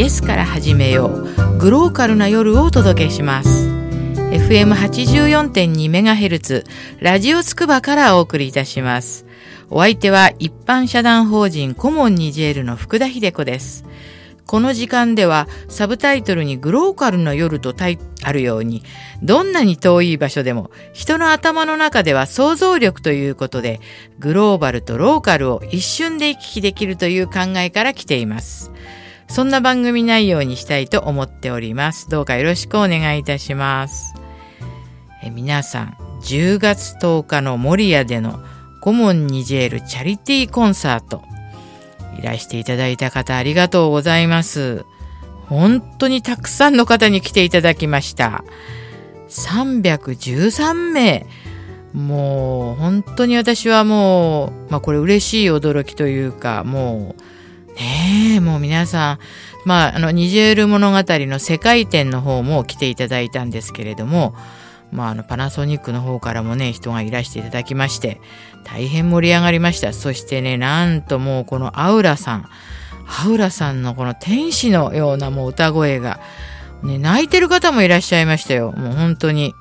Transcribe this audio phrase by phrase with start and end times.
[0.00, 1.28] イエスから始めよう。
[1.58, 3.68] グローカルな夜をお届けします。
[3.68, 6.64] FM84.2MHz
[7.00, 9.26] ラジオつくばからお送りいたします。
[9.68, 13.84] お相手は一般社団法人コモンニジェールの福田秀子です。
[14.46, 17.74] この時間ではサブタイトルにグローカルな夜と
[18.22, 18.82] あるように、
[19.22, 23.82] どんなに遠い場所でも人の頭の中では想像力ということで、
[24.18, 28.69] グローバルとローカルを一瞬で行き来できるという考えから来ています。
[29.30, 32.08] そんな番組内容にしたいと思っております。
[32.08, 34.12] どうかよろしくお願いいたします。
[35.22, 38.42] え皆さん、10月10日の守谷での
[38.80, 41.22] コモンニジェールチャリティーコンサート、
[42.18, 44.84] いらしていただいた方ありがとうございます。
[45.46, 48.42] 本当にたくさんの方に来ていただきました。
[49.28, 51.26] 313名。
[51.92, 57.39] もう本当に私はもう、まあこれ嬉しい驚きというか、もう、
[57.76, 59.18] ねえ、もう皆さん、
[59.64, 64.34] まああの、ニジェール物語の世界展の方も来ていただいたんですけれども、
[64.92, 68.20] まああの、パナソニックの方からもね、人がいらしていただきまして、
[68.64, 69.92] 大変盛り上がりました。
[69.92, 72.48] そしてね、なんともうこのアウラさん、
[73.06, 76.20] アウラさんのこの天使のようなもう歌声が、
[76.82, 78.72] ね、泣いてる方もいらっしゃいましたよ。
[78.72, 79.54] もう本当に。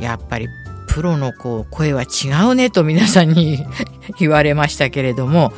[0.00, 0.48] やっぱり
[0.88, 3.64] プロのこう声は違うねと皆さんに
[4.18, 5.52] 言われましたけれども、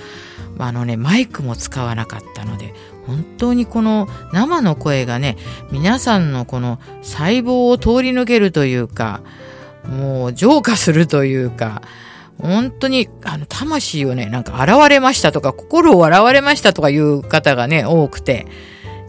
[0.59, 2.75] あのね、マイクも使わなかったので、
[3.06, 5.37] 本当にこの生の声がね、
[5.70, 9.23] 皆さんのこの細胞を通り抜けるというか、
[9.89, 11.83] もう浄化するというか、
[12.41, 18.47] 本当に、あの、魂をね、なんか現れましたとか、心を現れましたとかいう方がね、多くて、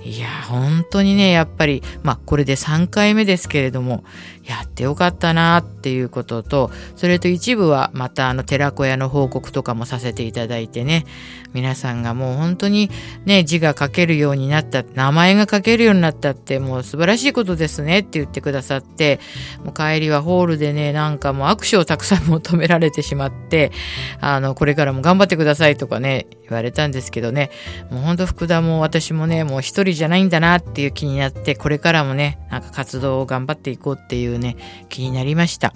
[0.10, 4.04] いや、本当にね、やっぱり、まあ、これで3回目ですけれども、
[4.50, 11.06] やってよかったなっていうことと、それと一部はまたあの寺子屋の報告とかもさせていただいてね、
[11.54, 12.90] 皆さんがもう本当に
[13.26, 19.20] ね、字が書けるようになった、名前が書けるようになったってもう素晴らしいことですねって言ってくださって、
[19.64, 23.72] もう帰りはホールでね、なんかもう握手をたくさん求められてしまって、
[24.20, 27.52] あの、これからも頑張ってくださいとかね、言われたんですけどね、
[27.92, 34.56] もう本当福田も私もね、もう一人じゃないんだなっていう気になって、これからもね、なんか活動を頑張っていこうっていうね、
[34.90, 35.74] 気になりました。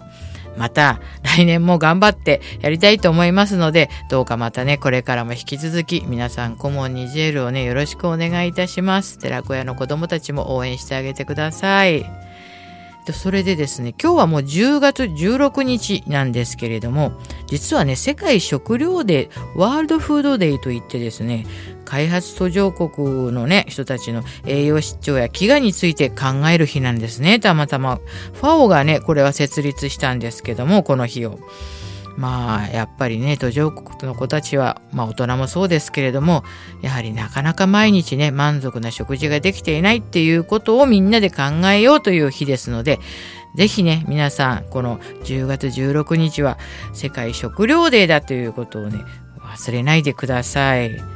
[0.57, 9.19] また、来年も頑張ってやりたいと思いますので、どうかまたね、これからも引き続き、皆さん、コモンニジェールをね、よろしくお願いいたします。
[9.19, 12.05] 寺子屋の子供たちも応援してあげてください。
[13.11, 17.11] それでですね、今日はもう10月16日なんですけれども、
[17.47, 21.45] 実はね、世界食糧デー、ワールドフードデーといってですね、
[21.85, 27.99] 開発途上国のね、人たちの栄養失調や飢餓について考える日なんですね、たまたま。
[28.33, 31.39] ファオがね、これは設立したんですけども、この日を。
[32.15, 36.43] まあ、やっぱりね、途上国の子たちは、まあ大人もそうですけれども、
[36.81, 42.99] やはりなかなか毎日ね、満足な食事ができていないっていうことをみんなで考えようという日ですので、
[43.55, 46.57] ぜひね、皆さん、この10月16日は
[46.93, 48.99] 世界食糧デーだということをね、
[49.39, 51.12] 忘れないでください。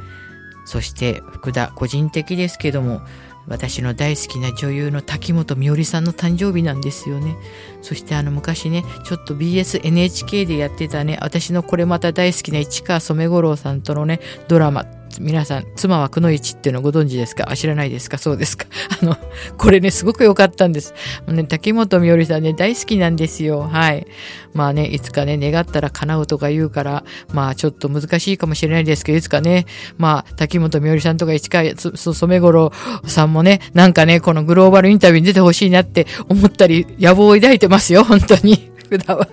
[0.68, 3.00] そして福田個人的ですけども
[3.46, 7.34] 私の大好きな女優の滝本美織さんの誕生日なんですよね。
[7.80, 14.84] そしてあの昔ね、ちょっと BSNHK でやってたね、私のこれまた大好きな市川染五郎さんとのね、ドラマ、
[15.20, 17.50] 皆さん、妻はくのいちっていうのご存知ですか？
[17.50, 18.18] あ、知らないですか？
[18.18, 18.66] そうですか？
[19.02, 19.16] あの、
[19.56, 20.94] これね、すごく良かったんです。
[21.26, 23.62] ね、滝本美織さんね、大好きなんですよ。
[23.62, 24.06] はい。
[24.54, 29.66] まあね、いつかね、願ったら叶うとか言うから、まあちょっと難しいかもしれないですけど、いつかね、
[29.96, 32.72] まあ、滝本美織さんとか市川染五郎
[33.06, 38.70] さんもね、なんかね、このグローバルインタビューに出てほしいなって思ったり、野望を抱いてますよ、本当に。
[38.88, 39.28] 普段は。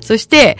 [0.00, 0.56] そして、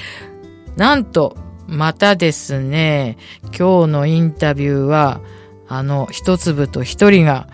[0.77, 1.37] なんと、
[1.71, 3.17] またですね、
[3.57, 5.21] 今日のインタビューは、
[5.69, 7.47] あの、一粒と一人が、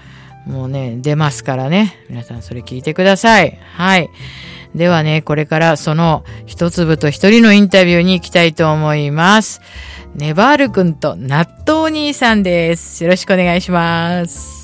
[0.46, 1.98] もうね、出ますからね。
[2.08, 3.58] 皆さんそれ聞いてください。
[3.74, 4.08] はい。
[4.74, 9.60] ではね、これからその一粒と一人のインタビューに行きたいと思います。
[10.14, 13.04] ネバールくんと納豆兄さんです。
[13.04, 14.55] よろしくお願いします。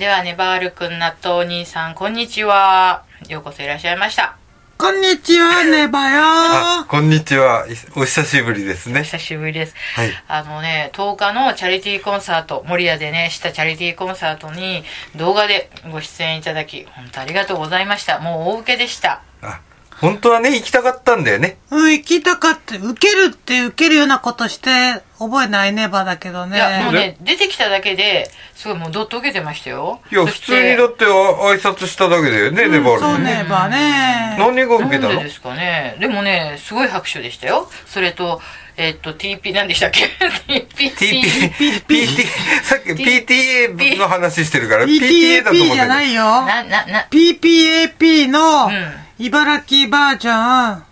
[0.00, 3.04] ではね、バールくん、納豆お兄さん、こんにちは。
[3.28, 4.38] ようこそいらっしゃいました。
[4.78, 7.66] こんにちは、ねばよこんにちは。
[7.94, 9.00] お久しぶりですね。
[9.00, 9.74] お久しぶりです。
[9.94, 10.10] はい。
[10.26, 14.84] あのね、10日のチャリティーコンサート、守谷でね、したチャリティーコンサートに
[15.16, 18.20] 動画でご出演いただき、本当ありがとうございました。
[18.20, 19.20] もう大受けでした。
[19.42, 19.60] あ、
[20.00, 21.58] 本当はね、行きたかったんだよね。
[21.70, 22.76] うん、行きたかった。
[22.76, 26.56] 受けるって受けるようなことして覚えないネバだけどね。
[26.56, 30.00] いや、もうね、出てきただけで、すごいもうどっと受けてましたよ。
[30.10, 33.18] いや、普通にだってあ挨拶しただけだよね、ネバールそう。
[33.18, 34.36] ネバね。
[34.38, 35.18] 何が受けたの？
[35.18, 35.96] でですかね。
[36.00, 37.68] でもね、すごい拍手でしたよ。
[37.86, 38.40] それと、
[38.78, 40.06] えっと、TP、何でしたっけ
[40.48, 40.66] ?TP。
[40.96, 42.26] TP、PT、
[42.62, 46.22] さっき PTA の話してるから、PTA だと思ってじゃないよ。
[46.22, 50.82] な、な、な、PPAP のうん茨城バージョン。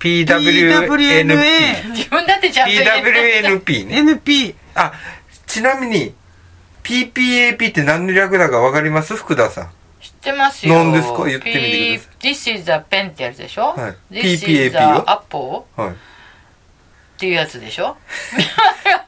[0.00, 0.86] PWNP。
[0.88, 1.90] PWNA。
[1.90, 2.84] 自分だってちゃんと言え
[3.42, 4.00] て PWNP ね。
[4.00, 4.54] NP。
[4.74, 4.94] あ、
[5.46, 6.14] ちなみに、
[6.82, 9.14] PPAP って何の略だかわかります？
[9.14, 9.70] 福田さん。
[10.00, 10.74] 知ってますよ。
[10.74, 11.26] 何ですか？
[11.26, 12.32] 言ってみてください。
[12.32, 13.74] This is a pen ってやつでしょ？
[13.76, 15.96] はい ?This is a よ apple はい。
[17.22, 17.96] っていうやつでしょ？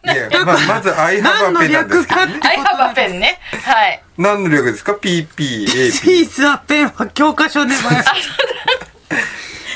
[0.05, 2.33] いや、 ままず I have 何 a の pen なんですけどね。
[2.35, 3.41] 略かって ?I have a pen ね。
[3.65, 4.03] はい。
[4.17, 4.95] 何の略ですか？
[4.95, 5.67] ピ ?PPAP。
[5.67, 8.05] ースはペンは教科書ネバや。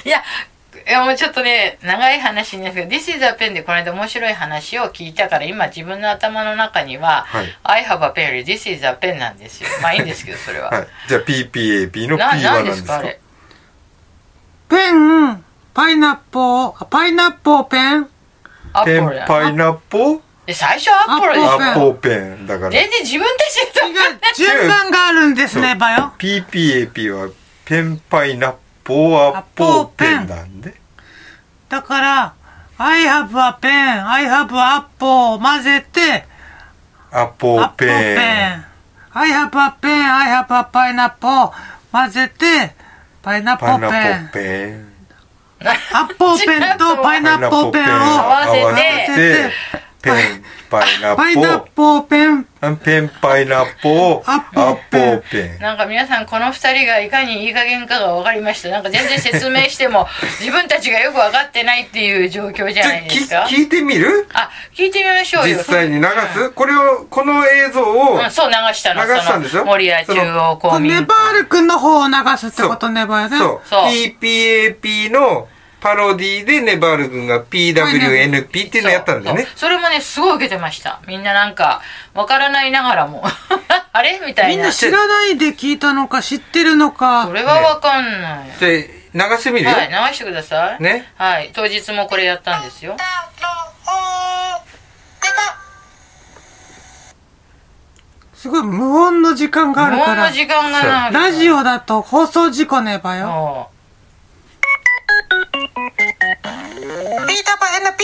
[0.04, 9.68] いや、いやもうちょっとね、長い話になるけど、This is a pen でこの間面白い話を聞いたから、今自分の頭の中には、はい I have a pen より This is a pen なんですよ。
[9.82, 10.70] まあいいんですけど、それは。
[10.70, 10.86] はい。
[11.08, 13.02] じゃあ PPAP の P な、は何何ですすか。
[14.68, 15.44] ペン、
[15.74, 18.08] パイナッポー、パイナッポーペン。
[18.84, 22.70] ペンパイナッポで最初はアップルでしょアポペンだから。
[22.70, 23.58] 全然自分で知
[24.40, 26.12] 違う、順番があるんですね、ばよ。
[26.18, 27.28] PPAP は
[27.66, 30.74] ペンパイナッポーアポーペンなんで。
[31.68, 32.34] だから、
[32.78, 36.24] I have a pen, I have a apple を混ぜて、
[37.10, 38.16] アポーアッポーペン。
[38.16, 38.64] ペン。
[39.12, 41.52] I have a pen, I have a pineapple
[41.92, 42.74] 混ぜて、
[43.20, 44.97] パイナッポパイナーペン。
[45.60, 46.62] ッポーペン。
[46.62, 49.52] アッポーペンとパイナッポーペンを合わせて合わせて、
[50.02, 50.14] ペン
[50.70, 52.76] パイナパイナッッポーペン、ポー。
[52.76, 55.62] ペンパイナッポーアッポーペンアッポーペン。
[55.62, 58.68] なんか皆さんこの二人がいかにいい加減かが分かりました。
[58.68, 60.06] なんか全然説明しても
[60.40, 64.26] 自分たちがよく分かってないっていう状況じゃないですか聞いてみる？
[64.34, 65.56] あ、聞いてみましょうよ。
[65.58, 66.50] 実際に流す？
[66.50, 69.06] これを、この映像をうん、そう流したの。
[69.06, 69.64] 流したんでしょ？
[69.64, 73.38] 森谷中央公民ネバール君の方を流すってことねばよね。
[73.38, 73.68] そう。
[73.68, 75.48] そう PPAP の
[75.80, 81.00] パロディでネバール君が PWNP っていうのやったんだよねそれもね、すごい受けてました。
[81.06, 81.82] みんななんか、
[82.14, 83.22] わからないながらも。
[83.92, 84.50] あれみたいな。
[84.50, 87.32] みんな知らないで聞いたのか知ってるのかそ。
[87.32, 88.60] れはわかんない。
[88.60, 89.70] で、流してみるよ。
[89.70, 90.82] はい、流してください。
[90.82, 91.12] ね。
[91.16, 92.96] はい、当日もこれやったんですよ。
[98.34, 100.32] すごい無音の時間があるから無音の。
[100.32, 101.12] 時間がない。
[101.12, 103.70] ラジオだと放送事故ねばよ。
[105.30, 105.44] も
[107.26, 108.02] ピーターパン NP!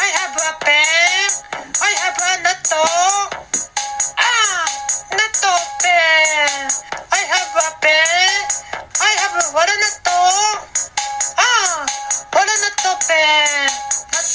[0.00, 1.30] I have a pen.
[1.80, 2.72] I have a nut.
[4.18, 4.64] Ah,
[5.12, 5.42] nut
[5.82, 6.70] pen.
[7.12, 8.42] I have a pen.
[9.00, 10.08] I have a walnut.
[11.38, 11.86] Ah,
[12.34, 13.70] walnut pen.
[14.12, 14.26] Nut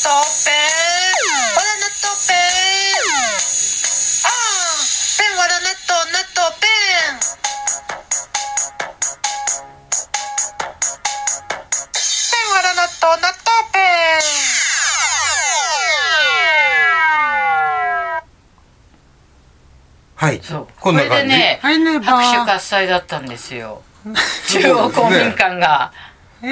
[0.45, 1.15] pen.
[1.57, 2.38] Walnut pen.
[20.19, 20.38] はい。
[20.38, 20.68] う、そう。
[20.81, 21.30] こんな感じ。
[21.30, 23.81] でね、はいねば拍手喝采だったんですよ。
[24.50, 25.94] 中央公民館が。
[26.42, 26.48] え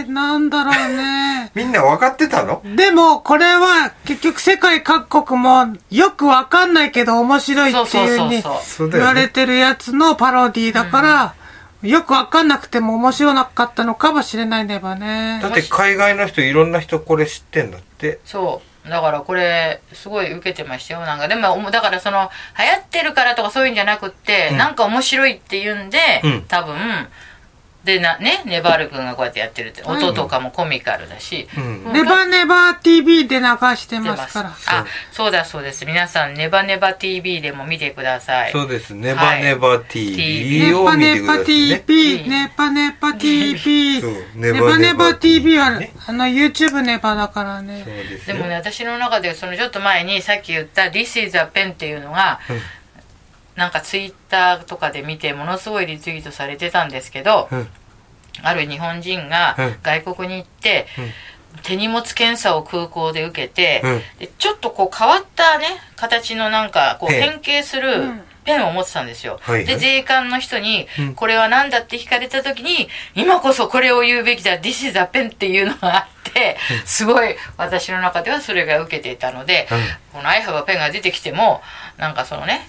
[0.00, 1.50] ー、なんだろうね。
[1.54, 2.62] みんな分かってたの？
[2.64, 8.42] でも、これは結局世界各国もよくわかんないけど面白いっていううに。
[8.90, 11.34] 言われてるやつのパロディだから、
[11.82, 15.48] よくわかんなくても面白かったのかもしれないねばねだ。
[15.48, 18.18] って海外の人、いろんな人これ知ってんだって。
[18.24, 18.69] そう。
[18.90, 21.00] だからこれ、すごい受けてましたよ。
[21.00, 26.76] なんか、でも、だからその、流行ってるからとかそういうんじゃなくって、うんなんか面白いっていうんで、うん多分、
[27.84, 31.92] でな、ね、ネバール君がこうやってやってるって、はい音とかもコミカルだし、うん。
[31.92, 33.44] ネバネバ TV で流
[33.76, 34.50] して出ますから。
[34.50, 35.86] あ、そうだそうです。
[35.86, 38.52] 皆さん、ネバネバ TV でも見てください。
[38.52, 38.94] そうです。
[38.94, 41.84] ネバネバ TV ネパを見てネパくださいね。
[41.86, 44.02] TV、ネパネパ TV。
[44.36, 47.84] ネバネバ TV はね、あの YouTube ネバだからね。
[48.26, 52.60] でもね、私の中で、そのちょっと前にさっき言った This is a pen っていうのが、うん
[53.56, 57.68] なんかツイッターとかで見てものすごいリツイートされてたんですけど、うん。
[58.42, 59.76] ある日本人がうん。
[59.82, 60.86] 外国に行って、
[61.62, 64.00] 手荷物検査を空港で受けて、うん。
[64.18, 65.66] でちょっとこう変わったね
[65.96, 68.22] 形のなんかこう変形するうん。
[68.42, 69.38] ペペンを持ってたんですよ。
[69.42, 69.66] はいはい。
[69.66, 80.20] で、税関の人にうん、これは何だって聞かれた時に、今こそこれを言うべきだ、This is a pen っていうのがあって、すごい私の中ではそれが受けていたので、うん。
[80.20, 81.60] この I have a pen が出てきても、
[81.98, 82.66] なんかそのね、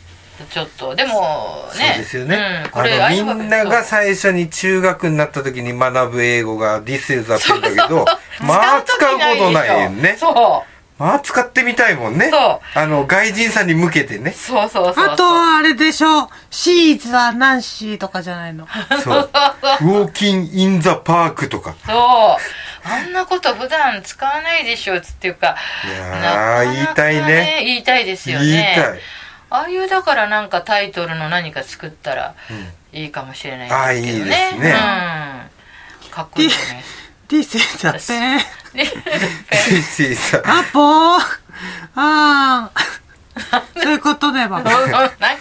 [0.49, 2.71] ちょっと、でもね、そうですよねうん、。
[2.71, 8.05] これみんなが最初に中学になった時に学ぶ英語が This is a pen だけど、
[8.41, 10.15] まあ使うことないよね。
[10.19, 10.71] そう。
[11.01, 12.29] まあ使ってみたいもんね。
[12.31, 14.31] そあの、外人さんに向けてね。
[14.31, 15.05] そうそうそうそう。
[15.13, 16.29] あとはあれでしょ？
[16.51, 18.67] シーズはナンシーとかじゃないの。
[19.03, 19.29] そう。
[19.81, 21.75] ウォーキンインザパークとか。
[21.85, 21.97] そう。
[22.83, 25.55] あんなこと普段使わないでしょ、つっていうか。
[25.85, 28.45] いやーなかなか言いたいね言いたいですよね。
[28.45, 28.99] 言いたい。
[29.51, 32.35] ああいうだからなんかタイトルの何か作ったら
[32.93, 34.33] いいかもしれないですけどね。
[34.33, 34.73] ああいいですね
[36.05, 36.09] うん。
[36.09, 36.83] かっこいいよね。
[37.27, 38.39] This is a pen.
[38.73, 41.19] で This is a- アポー。
[41.95, 42.71] ああ。
[43.75, 44.61] そういうことねば。
[44.63, 45.33] なんか、今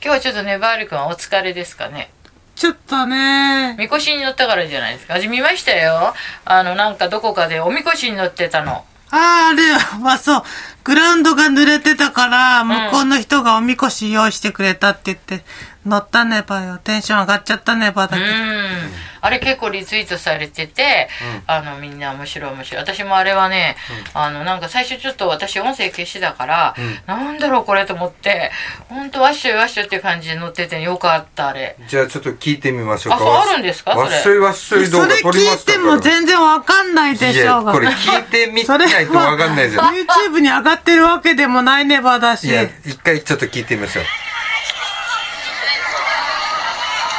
[0.00, 2.10] 日はちょっとね、バール君はお疲れですかね。
[2.56, 3.74] ちょっとね。
[3.78, 5.14] みこしに乗ったからじゃないですか。
[5.14, 6.14] 私見ましたよ。
[6.44, 8.84] あの、なんかどこかでおみこしに乗ってたの。
[9.10, 10.42] あれはそう。
[10.84, 15.44] グラウンドが濡れてたから、向こうの人がおみこし用意してくれたって言って、
[15.88, 16.78] 乗ったねばよ。
[16.78, 18.32] テンション上がっちゃったねばだうけど。
[18.32, 18.38] ん。
[19.20, 21.08] あれ結構リツイートされてて、
[21.48, 22.82] あの、みんな面白い面白い。
[22.82, 23.76] 私もあれはね、
[24.14, 26.74] あの、なんか最初ちょっと私音声消してたから、
[27.06, 28.52] なんだろうこれと思って、
[28.88, 31.76] ほんとわっしょいわっしょいっていう感じで乗っててよかった、あれ。
[31.88, 33.16] じゃあちょっと聞いてみましょうか。
[33.16, 33.94] あそうあるんですか？
[33.94, 35.78] それわっしょいわっしょい動画それ撮りましたから。
[35.78, 37.72] 聞いても全然わかんないでしょうが。
[37.72, 39.94] これ聞いてみないとわかんないじゃん。
[39.94, 42.46] YouTube に上がってるわけでもないねばだし。
[42.46, 44.04] いや、一回ちょっと聞いてみましょう。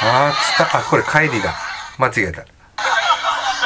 [0.02, 1.54] あー、つった、あ、これ帰りだ。
[1.98, 2.44] 間違えた。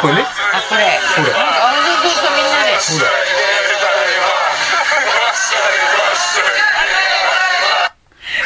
[0.01, 0.25] これね？
[0.53, 0.99] あ、これ。
[1.15, 2.71] ほらなんか、あ、そうそうそう、みんなで。
[2.73, 3.07] ほら。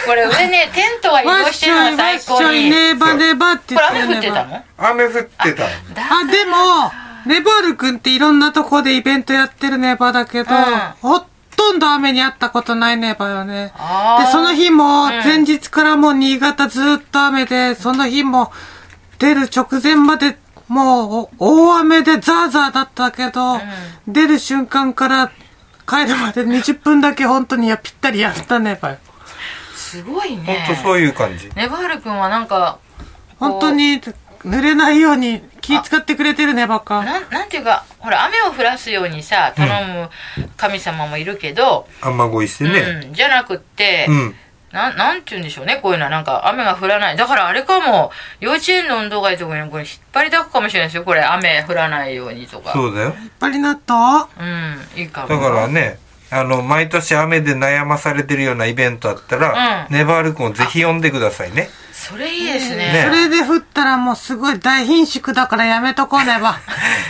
[0.06, 2.72] これ上ね、テントが移動してるの最高に。
[2.72, 4.63] これ雨降ってたの？
[4.77, 5.63] 雨降ってた。
[5.63, 5.70] だ
[6.12, 6.91] あ、でも、
[7.25, 10.63] ネバール君っていろんなとこでイベントやってるネバだけど、うん
[11.01, 11.25] ほ
[11.67, 13.74] とんど雨にあったことないネバよね。
[14.19, 18.51] で、その日も、うん前日からもう新潟ずっと雨で、その日も
[19.19, 23.59] 出る直前までもうお大雨でザーザーだったけど、
[24.07, 25.31] 出る瞬間から
[25.88, 28.97] 帰るまで20分だけ本当にやぴったりやったネバよ。
[29.75, 30.65] すごいね。
[30.67, 31.50] とそういう感じ。
[31.55, 32.79] ネバール君はなんか、
[33.39, 34.01] 本当に
[34.47, 37.03] 濡れないように気使ってくれてるネバか。
[37.03, 40.09] なん、なんていうか、ほら、雨を降らすようにさ、頼む
[40.55, 42.79] 神様もいるけど、雨乞いしてね。
[43.05, 44.35] うん、じゃなくって、うん。
[44.71, 46.11] なん、なんて言うんでしょうね、こういうのは。
[46.11, 47.15] なんか、雨が降らない。
[47.15, 51.03] だからあれかも、幼稚園の運動会とかにこれ引っ張りだくかもしれないですよ。
[51.03, 52.73] これ、雨降らないようにとか。
[52.73, 53.07] そうだよ。
[53.07, 54.27] やっぱりなった？
[54.39, 55.29] うん、いいかも。
[55.29, 55.99] だからね、
[56.29, 61.69] あの、毎年雨で悩まされてるようなイベントあったら、うんネバール君をぜひ呼んでくださいね。
[62.07, 62.93] それいいですね。
[62.93, 66.59] ねそれで降ったらもうすごい大貧縮だからやめとこうねば。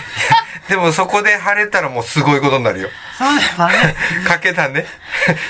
[0.68, 2.90] でもそこで晴れたらもうすごいことになるよ。
[3.18, 3.96] そうねばね。
[4.28, 4.86] かけたね。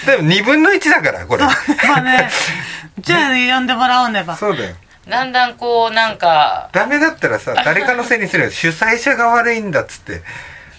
[0.06, 1.44] でも2分の1だから、これ。
[1.44, 2.30] そうねばね。
[3.00, 4.36] じゃあ呼んでもらおうねば。
[4.36, 4.76] そうだよ。
[5.08, 8.52] だんだんこう、なんか、ダメだったらさ、誰かのせいにするよ。
[8.52, 10.22] 主催者が悪いんだっつって。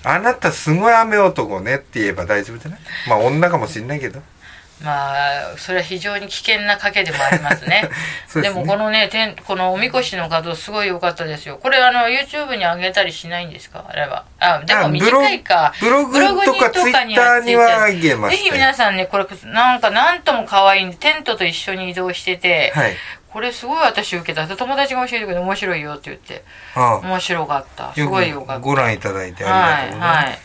[0.04, 2.80] あなたすごい雨男ねって言えば大丈夫じゃない？
[3.08, 4.22] まあ女かもしんないけど。
[4.82, 5.12] ま
[5.54, 7.88] あ、それは非常に危険な賭けでもありますね。
[8.26, 11.58] ですねもこのね、てんこのおみこしの画像すごい良かったですよ。
[11.60, 13.84] これあの、YouTube に上げたりしないんですか？
[13.88, 14.24] あれは。
[14.38, 15.72] あ、でも短いか。
[15.80, 22.96] ブログとかブログに Twitter には上げましたよぜひ皆さんね、これ、なんかなんとも可愛いんで、テントと一緒に移動してて、はい。
[23.32, 24.46] これすごい私受けた。
[24.46, 26.44] 友達が教えてくれて面白いよって言って。
[26.74, 27.92] あ面白かった。
[27.92, 28.62] すよごいよかった。
[28.62, 30.16] くご覧いただいてありがとうございます。
[30.16, 30.38] はい、はい。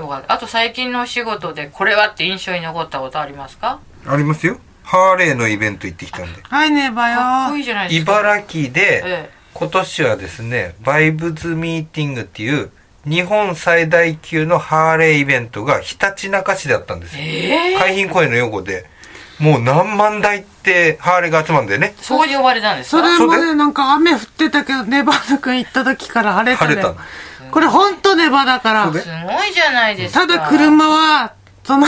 [0.00, 0.32] よかった。
[0.32, 3.80] あと最近のお仕事でこれはって印象に残ったことありますか？
[4.06, 4.58] ありますよ。
[4.82, 6.40] ハーレーのイベント行ってきたんで。
[6.42, 7.18] はいねばよ。
[7.18, 8.12] かっこいいじゃないですか。
[8.12, 12.70] 茨城で、え今年はですね、バイブズミーティングっていう、
[13.04, 17.22] 日本最大級のハーレーイベントがひたちなか市だったんですよ。
[17.22, 18.86] ええ海浜公園の横で、
[19.38, 21.94] もう何万台ってハーレーが集まるんだよね。
[22.00, 22.98] そこで呼ばれたんですか？
[22.98, 26.74] それそうでもね、なんか雨降ってたけど、ネバール君行った時から晴れたね。
[26.74, 26.94] 晴れた
[27.50, 29.00] これほんとネバだからすご
[29.44, 30.26] いじゃないですか。
[30.26, 31.86] ただ車は、その、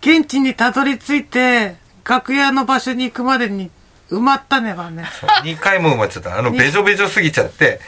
[0.00, 3.70] 現地にたどり着いて、楽屋の場所に行くまでに
[4.10, 5.04] 埋まったねばね。
[5.44, 6.38] 2回も埋まっちゃった。
[6.38, 7.80] あの、べじょべじょすぎちゃって、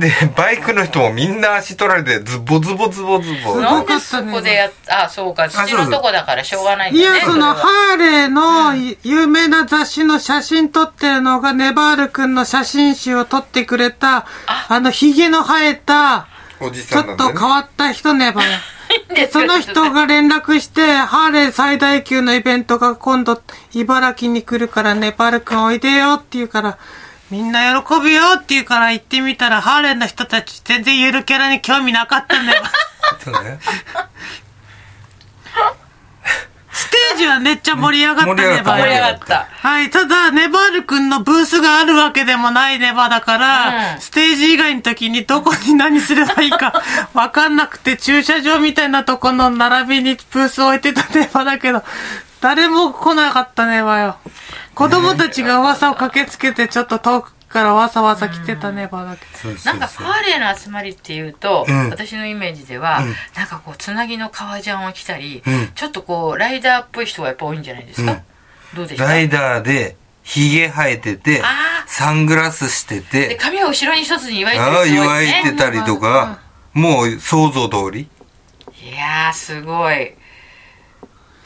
[0.00, 3.36] で、バイクの人もみんな足取られて、ズボズボズボズボ。
[3.36, 7.18] すごないんでそこでやっあ、そうか、土のとこだからしょうがないんだね。
[7.18, 14.26] いや、その、ハーレーのい有名な雑誌の写真撮ってるのが、ネバール君の写真集を撮ってくれた、
[14.68, 14.80] あ。
[14.80, 16.28] の、髭の生えた、
[16.60, 18.50] おじちょっと変わった人 ねばよ。
[19.14, 23.40] で、その人が連絡して、ハーレー最大級のイベントが今度、
[23.72, 26.78] 茨城に来るからネパール君おいでよって言うから、
[27.30, 32.62] みんな喜ぶよって言うから行ってみたら、ハーレーの人たち全然ゆるキャラに興味なかったんだよ。
[33.22, 33.58] そうね
[36.70, 39.14] ステージはめっちゃ盛り上がったねば盛り上がよ。
[39.14, 39.48] った。
[39.50, 46.82] はい、ただ、ネバール君のブースがあるわけでもないネバだから、うんステージ以外の時にどこに何すればいいか
[47.14, 51.82] わかんなくて、駐車場みたいなとこの並びにブース置いてたネバだけど、
[52.42, 54.18] 誰も来なかったネバよ。
[54.76, 59.38] 子供たちが噂を駆けつけて、ちょっと遠くからわざわざ来てたネバだけど。
[59.38, 61.88] そうそなんかうそうハーレーの集まりっていうと、うん。
[61.88, 63.14] 私のイメージでは、うん。
[63.34, 65.68] なんかこうつなぎの革ジャンを着たり、うん。
[65.74, 68.18] ちょっとこうライダーっぽい人がやっぱ多いんじゃないですか、うん。
[68.76, 69.04] どうでした？
[69.04, 71.42] ライダーでヒゲ生えてて
[71.86, 76.40] サングラスしてでて髪を後ろに一つに祝いてるああ人多祝いねいてたりとか
[76.74, 78.08] もう想像通り？
[78.82, 80.12] いやーすごい。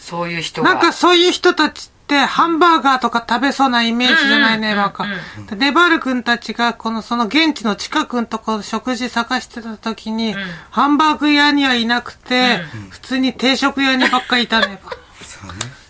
[0.01, 0.75] そういう人が。
[0.75, 5.47] なんかそういう人たちってハンバーガーとか食べそうなイメージじゃないネバかうんうん。
[5.47, 10.35] でネバール君たちがこのその現地の近くのところ食事探してた時に、
[10.71, 12.59] ハンバーグ屋にはいなくて、
[12.91, 14.91] 普通に定食屋にばっかりいたネバ。
[15.23, 15.81] そうね。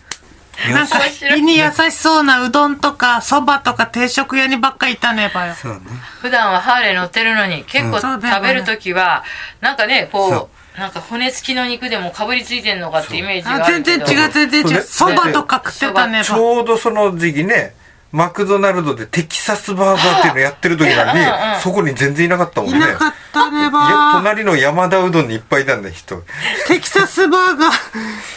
[0.71, 0.99] なんか
[1.35, 5.55] 胃に優しそうなうどんとかそばとか定食屋にばっかりいたねばよ。
[5.55, 5.79] そうね。
[6.21, 9.23] 普段はハーレー乗ってるのに結構食べるときは、
[9.59, 14.05] なんかねそこうなんか骨付きの肉でもかぶりついてんのかってイメージがああるけど。
[14.05, 14.81] 全然違う全然違う。
[14.83, 16.41] そばとか食ってたねちば。
[16.41, 17.75] ょうどその時期ね
[18.11, 22.77] マクドナルドでテキサスバーガーっていうのやってる時なのに うんうんそこに全然いなかったもんね。
[22.77, 24.11] いなかったねば。
[24.15, 26.23] 隣の山田うどんにいっぱいいたんだよ人。
[26.67, 27.71] テキサスバーガー、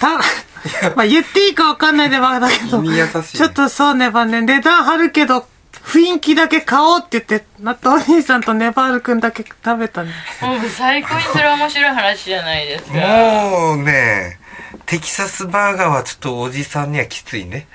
[0.00, 5.46] た、まあ言っていいかわかんないでばだけど、ちょっとそうねばね、値段張るけど、
[5.94, 10.10] 雰囲気だけ買おうって言って、なったお兄さんとネバール君だけ食べたね。
[10.42, 12.92] もう最高にそれ面白い話じゃないですか。
[12.92, 14.38] もうね
[14.86, 17.68] テキサスバーガーはちょっとおじさんにはきついね。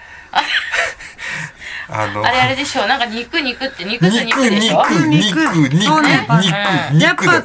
[1.92, 4.84] あのあれあれでしょなんか肉肉って肉と肉肉でしょ？
[4.90, 7.44] 肉肉肉肉そうね肉うんやっぱ、やっ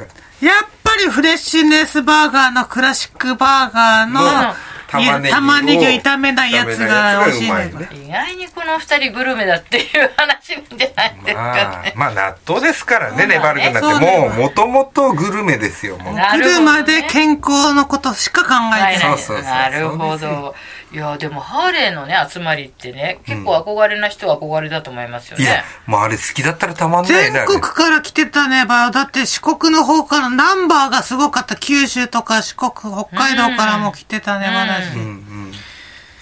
[0.83, 4.54] ぱりフレッシュネスバーガーのクラシックバーガーの、うん
[4.88, 7.99] 玉ねぎを玉ねぎを炒めないやつが美味しいねい。
[7.99, 14.07] ね意外にこの二人グルメだっていう話じゃないですかまあね、まあ納豆ですからね、ねネバール君なんて。
[14.07, 16.14] もう、ねもともとグルメですよ、もう。
[16.14, 19.19] ねるまで健康のことしか考えてない。
[19.19, 20.55] そうそうそうなるほど
[20.93, 28.91] いやでもハーレーのね集まりってね結構憧れな人は憧れだと思いますよねいや、もうあれ好きだったらたまんない全国から来てたね、ばよ。
[28.91, 31.56] だって四国の方からナンバーがすごかった。
[31.56, 34.95] 九州とか四国、北海道からも来てたね、ばだし。
[34.95, 35.52] うんうん。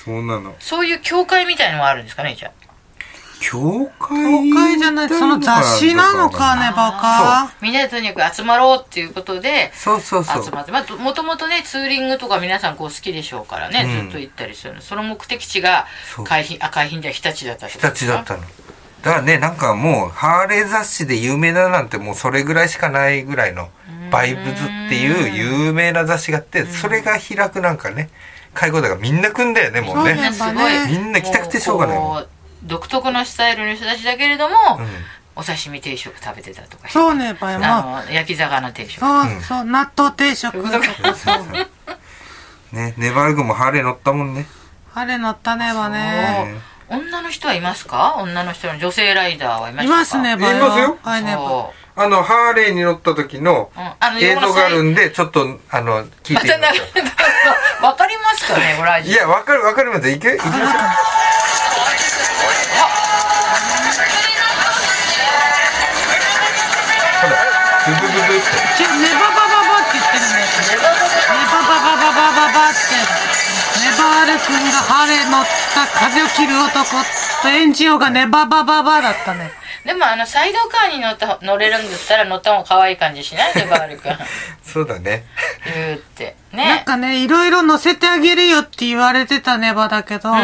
[0.04, 0.54] そうなの。
[0.58, 2.61] そういう教会みたいのもあるんですかねじゃあ
[3.42, 7.52] 教会東海じゃない、その雑誌なのかね、ばか。
[7.60, 10.44] みんなでとにかく集まろうっていうことでそうそうそう。
[10.44, 10.50] 集。
[10.50, 10.70] まって。
[10.70, 14.04] まあもともとねツーリングとか皆さんこう好きでしょうからね、うん。
[14.04, 14.80] ずっと行ったりするの。
[14.80, 16.24] その目的地がそう。
[16.24, 18.42] 海浜あ海浜じゃ日立だった日立だったの。
[19.02, 23.68] だからね、なんかもう、ハーレー雑誌で有名だなんてもうそれぐらいしかないぐらいの、
[24.12, 24.54] バイブズっ
[24.88, 28.10] ていう有名な雑誌があって、それが開くなんかね、
[28.54, 30.14] 介護だからみんな来んだよね、もうね。
[30.14, 30.14] そうね。
[30.14, 30.72] みんなすごい。
[30.72, 31.98] ねみんな来たくてしょうがない
[32.62, 34.86] 独特のスタイルの人たちだけれども、うん
[35.34, 37.58] お刺身定食食べてたとかそうね、ばよ。
[37.58, 40.52] まあ、あの焼き魚定食そう、そう、納豆定食。
[40.52, 40.68] と
[41.14, 42.76] そう。
[42.76, 44.46] ね、ネバール君もハーレー乗ったもんね。
[44.94, 45.98] あれ乗ったね、ばね。
[45.98, 48.16] ね女の人はいますか？
[48.18, 49.96] 女の人の女性ライダーはいましたか？
[49.96, 50.32] いますね。
[50.32, 51.32] いますよはいね、
[51.96, 53.70] あの、ハーレーに乗った時の
[54.20, 57.10] 映像があるんんで、ちょっと、あの、聞いまてみまたす流れ
[57.80, 60.10] たわかりますかねこれいや、わかる、わかります。
[60.10, 60.66] いけ、いきますよ。
[60.66, 60.94] ほら、
[67.82, 68.46] ブブブブって。
[68.78, 70.46] ちょ、ネババババって言ってるね。
[70.70, 72.94] ネバババババババって。
[73.82, 77.02] ネバール君がハーレー乗った風を切る男
[77.42, 79.50] とエンジン音がネババババだったね。
[79.84, 84.12] でもあのサイドカーに乗った乗れるんだったら乗った方が可愛い感じしないでバール君
[84.62, 85.24] そうだね。
[85.74, 90.38] 言うってなんかね、いろいろ乗せてあげるよって言われてたネバだけど、うん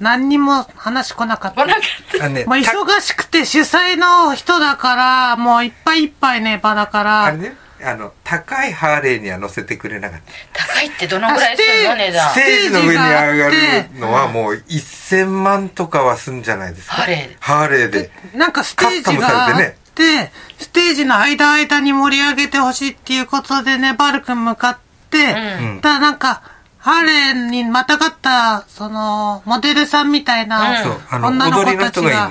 [0.00, 1.62] 何にも話来なかった。
[1.62, 10.20] 来なかったあのね、もう忙しくて主催の人だから、もういっぱいいっぱいネバだからたあれ、ね、あの、高いハーレーには乗せてくれなかっ
[10.52, 10.66] た。
[10.66, 12.30] 高いってどのぐらいするの値段？
[12.30, 13.56] ステージの上に上がる
[13.94, 16.96] スのはもう1000万とかはすんじゃないですか？
[16.96, 18.10] ハーレーでハーレーで。
[18.34, 24.78] なんかステージがあって、ねステージの間間に盛り上げてほしいっていうことでね、バル君向かっ
[25.10, 25.18] て、
[25.58, 26.42] うんただなんか、
[26.86, 30.84] ハーレーにまたがった、その、モデルさんみたいな、
[31.20, 32.30] 女の子たちが。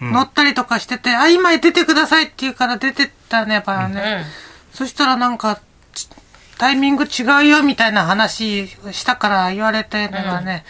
[0.00, 4.24] 乗ったりとかしてて、あ、今出てくださいって言うから出てったね、ばよね。
[4.72, 5.60] そしたらなんか、
[5.92, 6.08] ち
[6.56, 10.64] タイミング違うよみたいな話したから言われてねがね、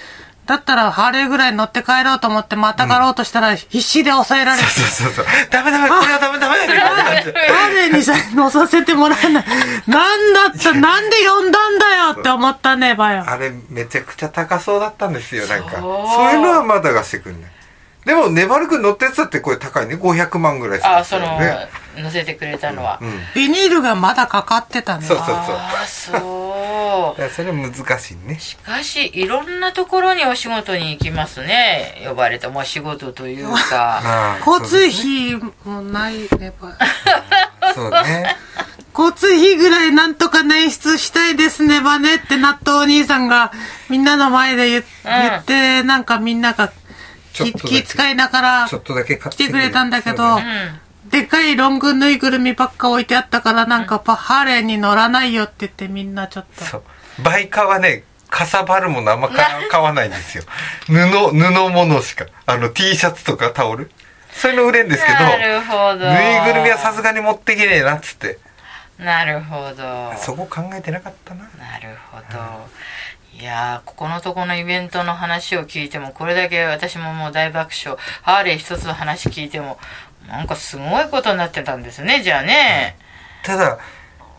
[0.46, 5.26] だったらハーレーぐらい乗って帰ろうと思ってまたがろうとしたら必死で抑えられて、そうそうそう。
[5.50, 6.58] ダメダメ、これはダメダメ。
[6.58, 9.44] ハーレーにさ乗させてもらえない。
[9.86, 13.24] なんだった、なんで呼んだんだよって思ったね、ばよ。
[13.26, 15.70] あれめちゃくちゃ高そうだったんですよ、なんか。
[15.72, 17.50] そうそういうのはまだ出してくんね。
[18.04, 19.94] でも、ネバル君乗ったやつだってこれ高いね。
[19.94, 21.40] 500万ぐらいするんあ、その。
[21.96, 22.98] 乗せてくれたのは。
[23.00, 23.18] うん。
[23.34, 25.06] ビニールがまだかかってたね。
[25.06, 25.34] そうそうそう。
[25.34, 26.43] ああ、そう。
[27.16, 28.38] いやそれ難しいね。
[28.38, 32.04] しかし、いろんなところにお仕事に行きますね。
[32.06, 34.00] 呼ばれて、もう仕事というか。
[34.04, 36.76] ああ交通費もないね、ばよ。
[37.74, 38.36] そうね。
[38.96, 43.52] 交交通費ぐらいなんとか捻出したいですねばねって納豆お兄さんが
[43.90, 46.72] みんなの前で言,、言って、なんかみんなが
[47.32, 50.83] 気気遣いながらちょっとだけ買って来てくれたんだけど、そうね
[51.14, 56.64] でっかいロングぬいぐるみばっか置いてあったからなんかパハーレーに乗らないよって言ってみんなちょっと。
[56.64, 56.82] そう。
[57.22, 60.42] バイカはね、かさばるものあんま買買わないんですよ。
[60.88, 62.26] 布、布物しか。
[62.46, 63.92] あの T シャツとかタオル。
[64.32, 65.98] そういうの売れんですけど、なるほど。
[65.98, 68.40] ぬいぐるみはさすがに持ってけねえなっつって。
[68.98, 70.12] なるほど。
[70.16, 71.42] そこ考えてなかったな。
[71.42, 72.68] なるほど。
[73.38, 77.98] いやー、ここのとこのイベントの話を聞いても、これだけ私ももう大爆笑。
[78.22, 79.78] ハーレー一つの話聞いても、
[80.28, 82.96] なんかすごいことになってたんですね、じゃあね。
[83.42, 83.78] ただ、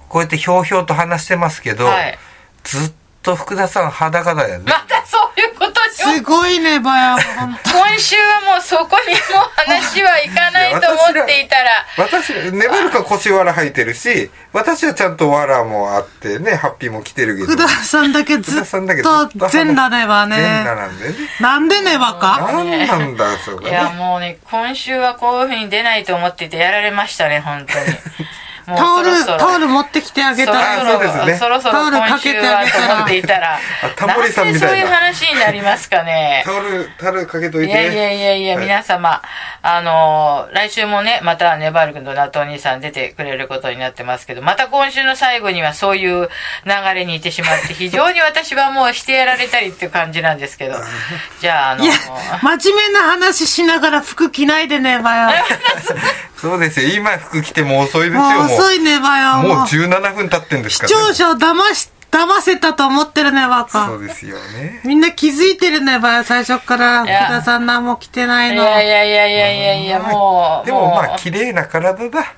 [0.09, 2.17] こうやってひょうひょうと話してますけど、はい。
[2.63, 2.93] ずっ
[3.25, 4.65] と福田さん裸だよね。
[4.67, 7.17] またそういうことにすごいね、ばよ。
[7.39, 17.47] ほんと今週はもうそこにもう話はいかないと思っていたら、私、ネバルカ腰わら履いてるし、私はちゃんとわらもあってね、ハッピーも着てるけど。
[17.47, 20.75] 福田さんだけず福田さんだけっとと全裸ねば全裸ね。
[20.75, 21.15] なんでね。
[21.41, 23.95] なんでねばかなんなんだ、それいやね。
[23.97, 27.85] もうね、今週はこういう風に出ないと思っていてやられましたね、本当に。
[28.65, 30.73] タオル、そろそろタオル持ってきてあげたそろら。
[30.73, 33.59] あそうですねそろそろタオルかけてあげたら思っていたらあ、
[33.95, 36.43] タモリさんみたいななんでそういう話になりますかね。
[36.45, 37.71] タオル、タオルかけといて。
[37.71, 39.21] いやいやいやいや、はい皆様、
[39.61, 46.29] あのー来週もね、またネバール君とナトお兄さん出てくれることになってますけど、また今週の最後にはそういう
[46.65, 50.75] 流れにいってしまって、 非常に私はもうしてやられたりっていう感じなんですけど、
[51.41, 55.29] じゃあ、あのいやー、真面目な話しながら服着ないでねばよ。
[56.45, 56.89] そうですよ。
[56.89, 58.45] 今服着ても遅いですよ、もう。
[58.53, 59.37] 遅いねばよ。
[59.37, 64.03] もうもう17分経ってんです視から、聴者を騙し、騙せたと思ってるねばかそう。
[64.03, 64.79] ですよね。
[64.85, 67.01] みんな気づいてるねばよ、最初から。
[67.01, 68.63] 福田さん何も着てないいの。
[68.63, 72.33] やいやいやいやいやいや、もう、でもまあ、綺麗な体だ。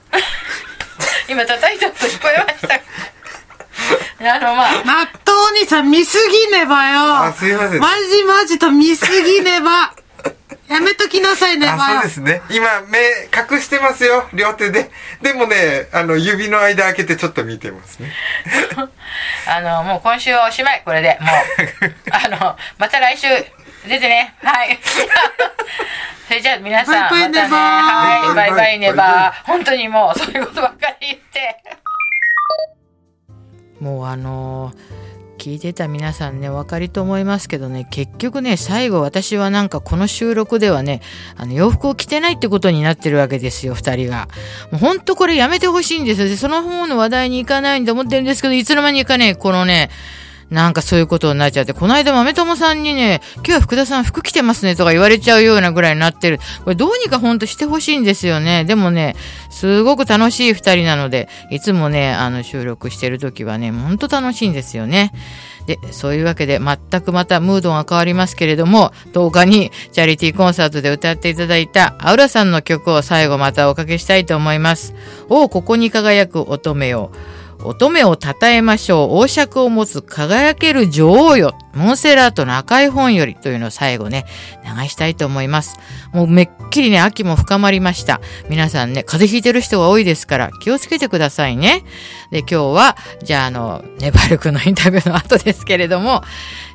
[1.27, 2.75] 今叩いた音聞こえました。
[4.33, 6.99] あの、まあ、納豆お兄さん見すぎねばよ。
[7.25, 9.91] あすいませんマジマジと見すぎねば。
[10.67, 11.99] やめときなさいねばあ、よ。
[12.01, 12.41] そうですね。
[12.49, 12.99] 今、目
[13.55, 14.91] 隠してますよ、両手で。
[15.21, 18.11] でもね、あの、指の間開けてちょっと見てますね。
[19.47, 21.17] あの、もう今週はおしまい、これで。
[21.21, 23.27] もう、 あの、また来週、
[23.87, 24.35] 出てね。
[24.43, 24.77] はい。
[26.27, 27.57] それじゃあ皆さん、バイバイネバーまたね。
[28.17, 29.45] はい、ババイバイネバー。
[29.45, 31.57] 本当にもう、そういうことばっかり言って。
[33.79, 34.73] もうあの
[35.37, 41.01] 聞いてた皆さんね、お分かりと思いますけどね、結局ね、最後私はなんかこの収録ではね、
[41.35, 44.27] あの洋服を着てないってことになってるわけですよ、二人が。
[44.71, 46.27] もうほんとこれやめてほしいんですよ。
[46.27, 49.89] で、その方の話題に行かないんで思ってるんですけど、いつの間にかね、このね、
[50.49, 56.39] なんかそういうことになっちゃって、この間豆友さんにね、今日は福田さん服着てますねとか言われちゃうようなぐらいになってる。
[56.63, 58.63] これどうにかほんとしてほしいんですよね。
[58.63, 59.15] でもね、
[59.49, 65.11] すごく楽しい二人なので、いつもね、あの収録してる時はね、ほんと楽しいんですよね。
[65.67, 74.95] で、そういうわけで全くまたムードが変わりますけれども、10日にチャリティーコンサートで歌っていただいたアウラさんの曲を最後またおかけしたいと思います。
[75.27, 77.11] おここに輝く乙女よ。
[77.67, 79.17] 乙女を称えましょう。
[79.17, 81.55] 王爵を持つ輝ける女王よ。
[81.73, 84.25] モンセラートの赤い本よりというのを最後ね、
[84.63, 85.77] 流したいと思います。
[86.11, 88.19] もうめっきりね、秋も深まりました。
[88.49, 91.83] 皆さんね、風邪ひいてる人が多いですから気をつけてくださいね。
[92.31, 96.23] で、今日は、じゃああの、ネバル君のインタビューの後ですけれども、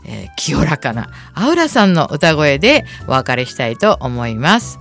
[0.04, 4.78] えー清らかなアウラさんの歌声でお別れしたいと思います。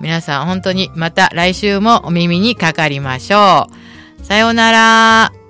[0.00, 3.68] 皆さん本当にまた来週もお耳にかかりましょ
[4.20, 4.24] う。
[4.24, 5.43] さようなら。